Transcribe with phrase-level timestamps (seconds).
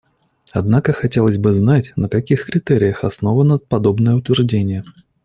[0.51, 4.83] Однако хотелось бы знать, на каких критериях основано подобное утверждение.